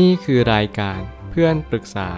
[0.00, 2.10] นี่คือรายการเพื่อนปรึกษา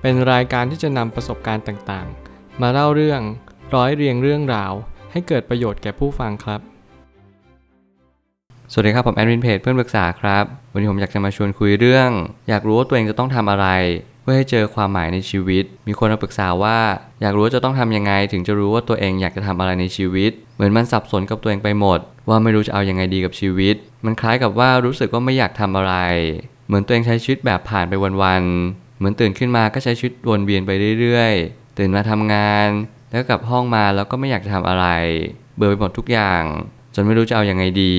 [0.00, 3.20] เป็นรายการที่จะนำประสบการณ์ต่างๆ มาเล่าเรื่อง
[3.74, 4.72] ร้อยเรียงเรื่องราว
[5.12, 6.60] ให้เกิดประโยชน์แก่ผู้ฟังครับ
[8.72, 12.10] สวัสดีครับ ผมแอดมินเพจเพื่อนปรึกษาครับ วันนี้ผมอยากจะมาชวนคุยเรื่อง
[12.48, 13.66] อยากรู้ว่าตัวเองจะต้องทำอะไร
[14.22, 16.78] เพื่อให้เจอความหมายในชีวิต มีคนมาปรึกษาว่า
[17.22, 21.98] อยากรู้ว่าจะต้องทำยังไง ถึงจะรู้ว่าตัวเองอยากจะทำอะไรในชีวิต เหมือนมันสับสนกับตัวเองไปหมด
[22.28, 25.94] ว่าไม่รู้จะเอายังไงดีกับชีวิต มันคล้ายกับว่ารู้สึกว่าไม่อยากทำอะไร
[26.66, 27.92] เหมือนตัวเองใช้ชีวิตแบบผ่านไป
[28.22, 30.70] วันๆ เหมือนตื่นขึ้นมาก็ใช้ชีวิตวนเวียนไป
[31.00, 32.68] เรื่อยๆ ตื่นมาทำงาน
[33.10, 34.86] แล้วกลับห้องมาแล้วก็ไม่อยากจะทำอะไร
[35.56, 36.42] เบื่อไปหมดทุกอย่าง
[36.94, 37.96] จนไม่รู้จะเอายังไงดี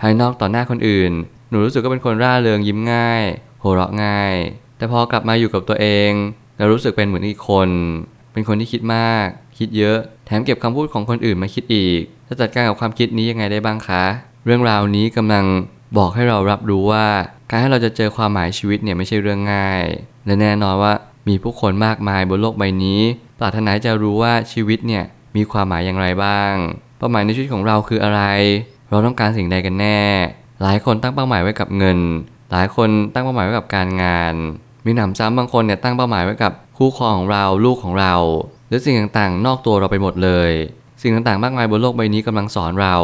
[0.00, 1.12] ภายนอกต่อหน้าคนอื่น
[1.50, 3.22] หนูรู้สึกก็เป็นคนร่าเริงยิ้มง่าย
[3.60, 4.34] โหเราะง่าย
[4.76, 6.12] แต่พอกลับมาอยู่กับตัวเอง
[6.58, 7.68] เรารู้สึกเป็นเหมือนอีกคน
[8.32, 9.26] เป็นคนที่คิดมาก
[9.58, 14.04] คิดเยอะ แถมเก็บคำพูดของคนอื่นมาคิดอีก จะจัดการกับความคิดนี้ยังไงได้บ้างคะ
[14.46, 15.44] เรื่องราวนี้กำลัง
[15.98, 17.06] บอกให้เรารับรู้ว่า
[17.50, 19.84] การให้เราจะเจอความหมายชีวิตเนี่ยไม่ใช่เรื่องง่าย
[20.26, 20.94] และแน่นอนว่า
[21.28, 23.00] มีผู้คนมากมายบนโลกใบนี้
[23.40, 25.04] ปรารถนาจะรู้ว่าชีวิตเนี่ย
[25.36, 26.52] มีความหมายอย่างไรบ้าง
[26.98, 28.22] เป้าหมายในชีวิตของเราคืออะไร
[28.90, 30.00] เราต้องการสิ่งใดกันแน่
[30.62, 31.98] หลายคนตั้งเป้าหมายไว้กับเงิน
[32.52, 34.34] หลายคนตั้งเป้าหมายไว้กับการงาน
[34.86, 38.14] มีหนำซ้ำบางคนเนี่ยตั้งเป้าหมายไว้กับคู่ครองของเราลูกของเรา
[38.68, 40.50] หรือสิ่งต่างๆ นอกตัวเราไปหมดเลย
[41.02, 42.96] สิ่งต่างๆ มากมายบนโลกใบนี้กำลังสอนเรา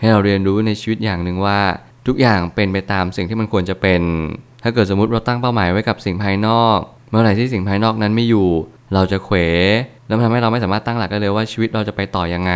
[0.00, 1.60] ให้เราเรียนรู้ในชีวิตอย่างหนึ่งว่า
[2.06, 4.02] ทุกอย่างเป็นไปตามสิ่งที่มันควรจะเป็น
[4.62, 6.78] ถ้าเกิดสมมติเราตั้งเป้าหมายไว้กับสิ่งภายนอก
[7.10, 8.48] เมื่อไหร่ที่สิ่งภายนอกนั้นไม่อยู่
[8.94, 9.36] เราจะเขว
[10.06, 12.54] แล้วทำให้เราไม่สามารถตั้งหลักได้เลยว่าชีวิตเราจะไปต่อยังไง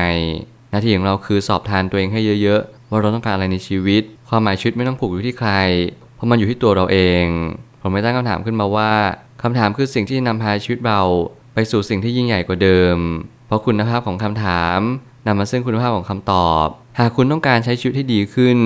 [0.71, 5.51] หน้าที่ของเราคือสอบทานตัวเองให้เยอะๆ ว่าเราต้องการอะไรในชีวิต ความหมายชีวิตไม่ต้องผูกอยู่ที่ใคร
[6.17, 7.25] เพราะมันอยู่ที่ตัวเราเอง
[7.81, 8.91] ผมไม่ตั้งคำถามขึ้นมาว่า
[9.43, 11.01] คำถามคือสิ่งที่นำพาชีวิตเรา
[11.55, 12.97] ไปสู่สิ่งที่ยิ่งใหญ่กว่าเดิม
[13.47, 14.79] เพราะคุณภาพของคำถาม
[15.27, 16.67] นำมาซึ่งคุณภาพของคำตอบ
[16.99, 18.59] หากคุณต้องการใช้ชีวิตที่ดีขึ้น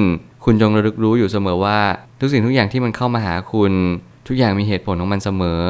[0.44, 1.80] คุณจงระลึกรู้อยู่เสมอว่า
[2.20, 3.72] ทุกสิ่งทุกอย่างที่มันเข้ามาหาคุณ
[4.28, 5.62] ทุกอย่างมีเหตุผลของมันเสมอ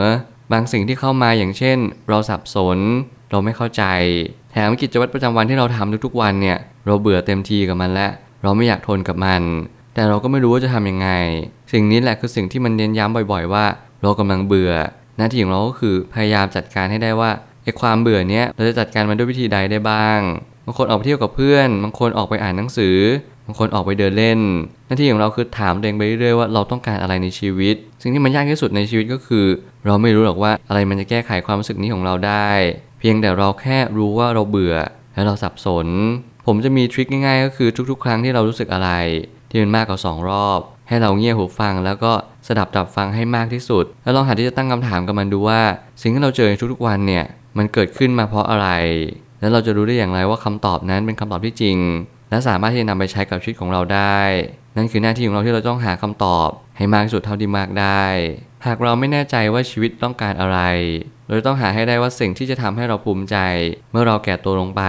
[0.53, 2.79] บางสิ่งที่เข้ามาอย่างเช่น เราสับสน
[3.31, 3.83] เราไม่เข้าใจ
[4.53, 8.09] แถมกิจวัตรประจำวันที่เราทำทุกๆวันเนี่ย เราเบื่อเต็มทีกับมันและ
[8.43, 9.43] เราไม่อยากทนกับมัน
[9.95, 11.09] แต่เราก็ไม่รู้ว่าจะทำยังไง
[11.73, 13.65] สิ่งนี้แหละคือสิ่งที่มันเน้นย้ำบ่อย ๆ ว่า
[14.03, 14.73] เรากำลังเบื่อ
[15.17, 17.31] หน้าที่ของเราก็คือพยายามจัดการให้ได้ว่า
[17.65, 20.21] ไอ้ความเบื่อเนี้ยเราจะจัดการมันด้วยวิธีใดได้บ้าง
[20.65, 24.41] บางคนออกไปเที่ยวกับเพื่อน บางคนออกไปอ่านหนังสือางคนออกไปเดินเล่น
[24.87, 29.47] หน้าที่ของเราคือถามตัวเองไปเรื่อยๆว่าเราต้องการอะไรในชีวิต สิ่งที่มันยากที่สุดในชีวิตก็คือ
[29.87, 32.49] เราไม่รู้หรอกว่าอะไรมันจะแก้ไขความรู้สึกนี้ของเราได้
[33.01, 34.77] เพียงแต่เราแค่รู้ว่าเราเบื่อ
[35.15, 35.87] และเราสับสน
[36.47, 38.91] ผมจะมีทริคง่ายๆ ก็คือทุกๆ ครั้งที่เรารู้สึกอะไร
[39.51, 42.13] ที่มันมากกว่าสองรอบ ให้เราเงี่ยหูฟังแล้วก็
[42.47, 45.61] สดับดับฟังให้มากที่สุด แล้วลองหาที่จะตั้งคำถามกับมันดูว่า
[46.01, 47.25] สิ่งที่เราเจอในทุกๆวันเนี่ย
[47.59, 48.69] มันเกิดขึ้นมาเพราะอะไร
[49.41, 51.77] แล้วเราจะรู้ได้อย่างไรว่าคำตอบนั้นเป็นคำตอบที่จริง
[52.31, 54.21] และสามารถที่จะนำไปใช้กับชีวิตของเราได้
[54.77, 58.05] นั่นคือหน้าที่ของเราที่เราต้องหาคำตอบ ให้มากที่สุดเท่าที่มากได้
[58.67, 60.59] หากเราไม่แน่ใจว่าชีวิตต้องการอะไร
[61.27, 63.37] เราจะต้องหาให้ได้ว่าสิ่งที่จะทำให้เราภูมิใจ
[63.93, 64.83] เมื่อเราแก่ตัวลงไป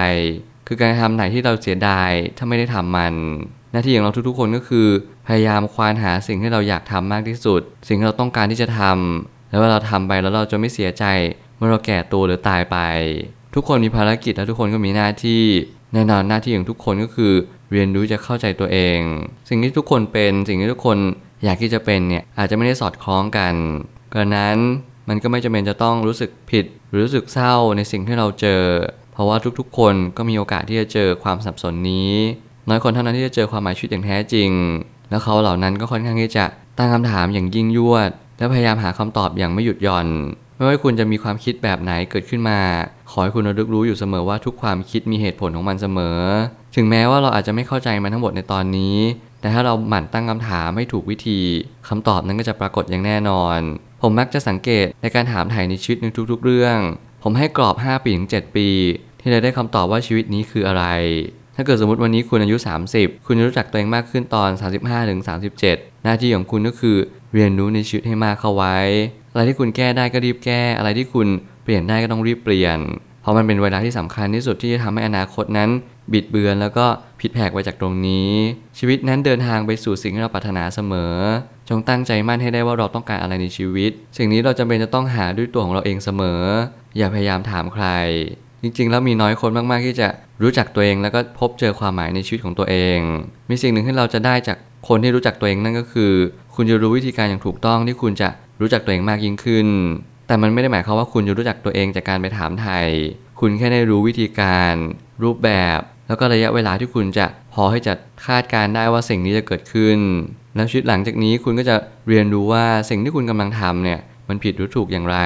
[0.68, 3.14] คือการทำไหนที่เราเสียดายถ้าไม่ได้ทำมัน
[3.72, 4.88] หน้าที่ของเราทุกๆ คนก็คือ
[5.28, 11.06] พยายามควานหาสิ่งที่เราอยากทำมากที่สุด สิ่งที่เราต้องการที่จะทำแล้วเวลาเราทำไปแล้วเราจะไม่เสียใจ
[11.58, 12.78] เมื่อเราแก่ตัวหรือตายไป
[13.56, 15.44] ทุกคนมีภารกิจและทุกคนก็มีหน้าที่
[15.94, 17.34] แน่นอนหน้าที่ของทุกคนก็คือ
[17.72, 19.00] เรียนรู้จะเข้าใจตัวเอง
[19.50, 20.98] สิ่งที่ทุกคนเป็นสิ่งที่ทุกคน
[21.44, 23.54] อยากที่จะเป็นเนี่ยอาจจะไม่ได้สอดคล้องกัน
[24.14, 24.58] กระนั้น
[25.10, 28.62] มันก็ไม่จำเป็นจะต้องรู้สึกผิด หรือรู้สึกเศร้าในสิ่งที่เราเจอ
[29.14, 32.14] เพราะว่าทุกๆ คนก็มีโอกาสที่จะเจอความสับสนนี้
[32.68, 34.50] น้อยคนเท่านั้นที่จะเจอความหมายชีวิตอย่างแท้จริง
[35.10, 36.46] แล้วเขาเหล่านั้นก็ค่อนข้างที่จะ
[36.78, 40.08] ตั้งคำถามอย่างยิ่งยวด และพยายามหาคำตอบอย่างไม่หยุดหย่อน
[40.62, 42.60] ไม่ว่าคุณจะมีความคิดแบบไหนเกิดขึ้นมา
[43.12, 46.20] ขอให้คุณระลึกรู้อยู่เสมอว่าทุกความคิดมีเหตุผลของมันเสมอ
[46.76, 48.98] ถึงแม้ว่าเราอาจจะไม่เข้าใจมันทั้งหมดในตอนนี้
[49.42, 51.40] แต่ถ้าเราหมั่นตั้งคำถามให้ถูกวิธี
[51.88, 53.60] คำตอบนั้นก็จะปรากฏอย่างแน่นอน
[54.02, 56.78] ผมมักจะสังเกตในการถามไถ่ในชีวิตในทุก ๆ เรื่อง
[57.24, 58.70] ผมให้กรอบ 5 ปีถึง 7 ปี
[59.20, 60.86] ที่จะได้คำตอบว่าชีวิตนี้คืออะไร
[61.56, 62.58] ถ้าเกิดสมมติวันนี้คุณอายุ
[62.92, 64.50] 30 คุณจะรู้จักตัวเองมากขึ้นตอน
[65.28, 66.98] 35-37 หน้าที่ของคุณก็คือ
[67.34, 68.78] เรียนรู้ในชีวิตให้มากเข้าไว้
[69.32, 71.28] อะไรที่คุณแก้ได้ก็รีบแก้ อะไรที่คุณ
[71.64, 72.80] เปลี่ยนได้ก็ต้องรีบเปลี่ยน
[73.22, 75.70] เพราะมันเป็นเวลาที่สำคัญที่สุดที่จะทำให้อนาคตนั้น
[76.14, 76.86] บิดเบือนแล้วก็
[77.22, 78.32] ผิดแผกไปจากตรงนี้
[78.78, 81.16] ชีวิตนั้นเดินทางไปสู่สิ่งที่เราปรารถนาเสมอ
[81.70, 86.42] จงตั้งใจมั่นให้ได้ว่าเราต้องการอะไรในชีวิต สิ่งนี้เราจำเป็นจะต้องหาด้วยตัวของเราเองเสมอ
[86.98, 87.86] อย่าพยายามถามใคร
[88.64, 90.08] จริง ๆ แล้วมีน้อยคนมากๆที่จะ
[90.44, 93.00] รู้จักตัวเองแล้วก็พบเจอความหมายในชีวิตของตัวเอง
[93.50, 94.58] มีสิ่งหนึ่งที่เราจะได้จาก
[94.88, 96.14] คนที่รู้จักตัวเองนั่นก็คือ
[96.56, 98.30] คุณจะรู้วิธีการอย่างถูกต้องที่คุณจะ
[98.62, 99.68] รู้จักตัวเองมากยิ่งขึ้น
[100.28, 102.88] แต่มันไม่ได้หมายความว่าคุณจะรู้จักตัวเองจากการไปถามไทย
[103.40, 104.74] คุณแค่ได้รู้วิธีการ
[105.24, 107.94] รูปแบบ แล้วก็ระยะเวลาที่คุณจะพอให้จะ
[108.26, 109.98] คาดการได้ว่าสิ่งนี้จะเกิดขึ้น
[110.56, 111.76] แล้วชีวิตหลังจากนี้คุณก็จะ
[112.08, 114.00] เรียนรู้ว่าสิ่งที่คุณกำลังทำเนี่ย
[114.30, 115.18] มันผิดหรือถูกอย่างไร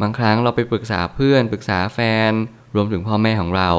[0.00, 1.98] บางครั้งเราไปปรึกษาเพื่อน ปรึกษาแฟ
[2.30, 2.32] น
[2.74, 3.70] รวมถึงพ่อแม่ของเรา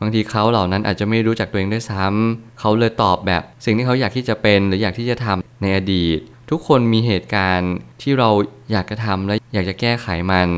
[0.00, 6.18] บางทีเขาเหล่านั้นอาจจะไม่รู้จักตัวเองด้วยซ้ำเขาเลยตอบแบบ สิ่งที่เขาอยากที่จะเป็นหรืออยากที่จะทำ ในอดีต
[6.50, 7.72] ทุกคนมีเหตุการณ์
[8.02, 8.28] ที่เรา
[8.72, 10.48] อยากจะทำและอยากจะแก้ไขมัน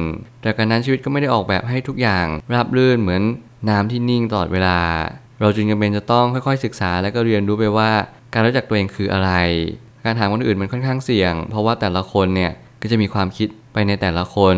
[0.42, 3.22] แต่การนั้นชีวิตก็ไม่ได้ออกแบบให้ทุกอย่างราบรื่นเหมือน
[3.68, 4.80] น้ำที่นิ่งตลอดเวลา
[5.40, 7.90] เราจึงจำเป็นจะต้องค่อยๆศึกษาและก็เรียนรู้ไปว่า
[8.32, 9.30] การรู้จักตัวเองคืออะไร
[10.04, 14.56] การถามคนอื่นมันค่อนข้างเสี่ยง เพราะว่าแต่ละคนเนี่ยก็จะมีความคิดไปในแต่ละคน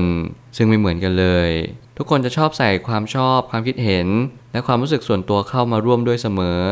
[0.56, 1.50] ซึ่งไม่เหมือนกันเลย
[2.00, 4.08] ทุกคนจะชอบใส่ความชอบความคิดเห็น
[4.52, 6.62] และความรู้สึกส่วนตัวเข้ามาร่วมด้วยเสมอ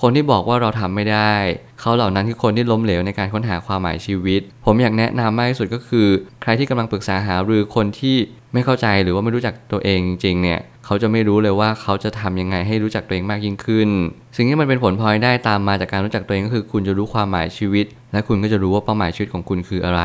[0.00, 1.34] คนที่บอกว่าเราทำไม่ได้
[1.80, 6.08] เขาเหล่านั้นคือคนที่ล้มเหลวในการค้นหาความหมายชีวิต ผมอยากแนะนำมากที่สุดก็คือ
[6.42, 8.16] ใครที่กำลังปรึกษาหารือคนที่
[8.56, 13.88] ไม่เข้าใจหรือว่าไม่รู้จักตัวเองจริงๆเนี่ยเขาจะไม่รู้เลยว่าเขาจะทำยังไงให้รู้จักตัวเองมากยิ่งขึ้น
[14.36, 20.02] สิ่งที่มันเป็นผลพลอยได้ตามมาจากการรู้จักตัวเองก็คือ คุณจะรู้ความหมายชีวิต และคุณก็จะรู้ว่าเป้าหมายชีวิตของคุณคืออะไร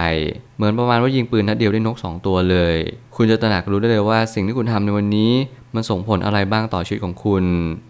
[0.57, 2.77] เหมือนประมาณว่ายิงปืนนัดเดียวได้นก 2 ตัวเลย
[3.15, 5.31] คุณจะตระหนักรู้ได้เลยว่า สิ่งที่คุณทำในวันนี้
[5.75, 7.45] มันส่งผลอะไรบ้างต่อชีวิตของคุณ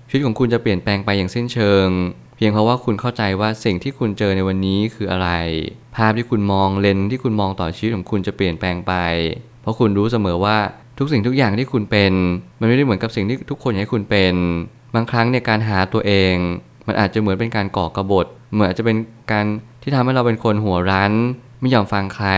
[0.10, 1.88] ชีวิตของคุณจะเปลี่ยนแปลงไปอย่างสิ้นเชิง
[2.36, 5.30] เพียงเพราะว่าคุณเข้าใจว่าสิ่งที่คุณเจอในวันนี้คืออะไร
[5.96, 8.94] ภาพที่คุณมองเลนที่คุณมองต่อชีวิตของคุณจะเปลี่ยนแปลงไป
[9.62, 10.58] เพราะคุณรู้เสมอว่า
[10.98, 12.13] ทุกสิ่งทุกอย่างที่คุณเป็น
[12.60, 14.34] มันไม่ได้เหมือนกับสิ่งที่ทุกคนอยากให้คุณเป็น
[14.96, 16.36] บางครั้งเนี่ยการหาตัวเอง
[16.88, 18.98] มันอาจจะเหมือนเป็นการก่อกระบฏเหมือนอาจจะเป็น
[19.31, 19.46] การ
[19.81, 21.13] ที่ทำให้เราเป็นคนหัวรั้น
[21.60, 22.30] ไม่ยอมฟังใคร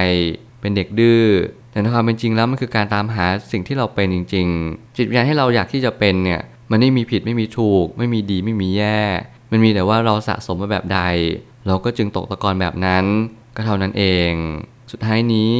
[0.61, 1.23] เป็นเด็กดื้อ
[1.71, 6.41] แต่ในความเป็นจริงแล้วมันคือการตามหาสิ่งที่เราเป็นจริง ๆ จิตวิญญาณให้เราอยากที่จะเป็นเนี่ย
[6.71, 9.01] มันไม่มีผิดไม่มีถูก ไม่มีดีไม่มีแย่
[9.51, 10.99] มันมีแต่ว่าเราสะสมมาแบบใด
[11.67, 13.05] เราก็จึงตกตะกอนแบบนั้น
[13.55, 14.31] ก็เท่านั้นเอง
[14.91, 15.53] สุดท้ายนี้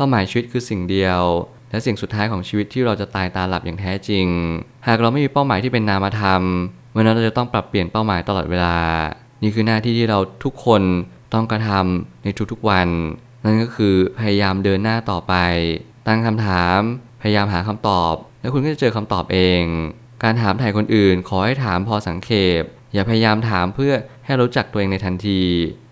[0.00, 1.22] เป้าหมายชีวิตคือสิ่งเดียว
[1.70, 4.26] และสิ่งสุดท้ายของชีวิตที่เราจะตายตาหลับอย่างแท้จริง
[4.86, 6.42] หากเราไม่มีเป้าหมายที่เป็นนามธรรม
[6.92, 8.76] เมื่อนั้นเราจะต้องปรับเปลี่ยนเป้าหมายตลอดเวลา
[9.42, 10.82] นี่คือหน้าที่ที่เราทุกคน
[11.34, 12.88] ต้องกระทำในทุกๆวัน
[13.44, 15.34] นั่นก็คือพยายามเดินหน้าต่อไป
[16.06, 16.78] ตั้งคำถาม
[17.22, 19.62] พยายามหาคำตอบ แล้วคุณก็จะเจอคำตอบเอง
[20.22, 22.30] การถามถ่ายคนอื่น ขอให้ถามพอสังเข
[22.60, 22.62] ป
[22.94, 23.92] อย่าพยายามถามเพื่อ
[24.24, 25.42] ให้รู้จักตัวเองในทันที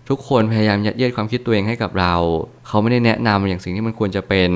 [0.09, 2.13] ทุกคนพยายามยัดเยียดความคิดตัวเองให้กับเรา
[2.67, 4.51] เขาไม่ได้แนะนำอย่างสิ่งที่มันควรจะเป็น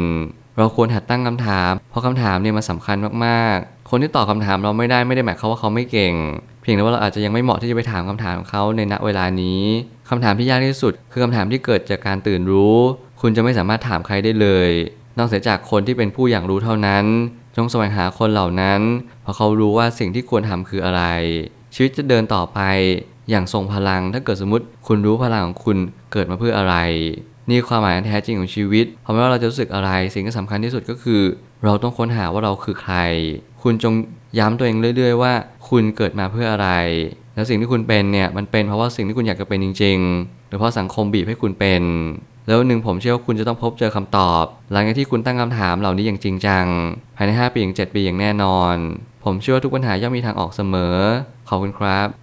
[0.58, 6.14] เราควรหัดตั้งคำถาม เพราะคำถามเนี่ยมันสำคัญมากๆ คนที่ตอบคำถามเราไม่ได้ไม่ได้หมายความว่าเขาไม่เก่ง
[6.62, 9.62] เพียงแต่ว่าเราอาจจะยังไม่เหมาะที่จะไปถามคำถามของเขาในณเวลานี้
[10.10, 12.78] คำถามที่ยากที่สุด คือคำถามที่เกิดจากการตื่นรู้
[13.22, 14.70] คุณจะไม่สามารถถามใครได้เลย
[15.18, 17.06] นอกเสียจากคนที่เป็นผู้อย่างรู้เท่านั้น
[17.56, 18.82] จงแสวงหาคนเหล่านั้น
[19.24, 21.04] เพราะเขารู้ว่าสิ่งที่ควรทำคืออะไร
[21.74, 22.60] ชีวิตจะเดินต่อไป
[23.30, 25.78] อย่างทรงพลัง ถ้าเกิดสมมติคุณรู้พลังของคุณ
[26.12, 26.76] เกิดมาเพื่ออะไร
[27.50, 31.22] นี่ความหมายแท้จริงของชีวิตเพราะไม่ว่าเราจะรู้สึกอะไรสิ่งที่สำคัญที่สุดก็คือ
[31.64, 32.96] เราต้องค้นหาว่าเราคือใคร
[33.64, 33.94] คุณจง
[34.40, 35.34] ย้ำตัวเองเรื่อยๆ ว่า
[35.70, 36.70] คุณเกิดมาเพื่ออะไร
[37.36, 41.84] แล้วสิ่งที่คุณเป็นเนี่ยมันเป็นเพราะว่าสิ่งที่คุณอยากจะเป็นจริงๆ หรือเพราะสังคมบีบให้คุณเป็น
[42.48, 46.66] แล้วหนึ่งผมเชื่อว่าคุณจะต้องพบเจอคำตอบ หลังจากที่คุณตั้งคำถามเหล่านี้อย่างจริงจัง
[47.16, 48.76] ภายใน 5 ปีถึง7ปีอย่างแน่นอน
[49.24, 50.96] ผมเชื่อว่าทุกปัญหาย่อมมีทางออกเสมอ
[51.50, 52.23] ขอบคุณครับ